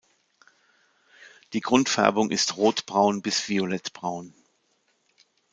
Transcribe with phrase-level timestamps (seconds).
[1.53, 4.33] Die Grundfärbung ist rotbraun bis violettbraun.